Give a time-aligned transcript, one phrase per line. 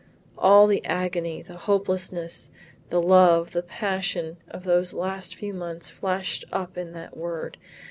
[0.35, 2.49] All the agony, the hopelessness,
[2.89, 7.59] the love, the passion of those last few months flashed up in that word.